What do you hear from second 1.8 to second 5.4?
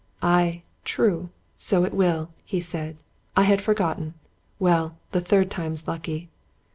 it will," he said." I had forgotten. Well, the